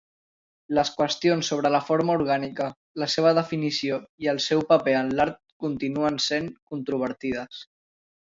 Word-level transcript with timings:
Les 0.77 0.89
qüestions 1.01 1.49
sobre 1.51 1.71
la 1.75 1.81
forma 1.89 2.15
orgànica, 2.19 2.69
la 3.03 3.09
seva 3.17 3.33
definició 3.39 3.99
i 4.25 4.31
el 4.33 4.41
seu 4.47 4.65
paper 4.73 4.97
en 5.03 5.13
l'art 5.21 5.39
continuen 5.67 6.19
sent 6.31 6.51
controvertides. 6.73 7.63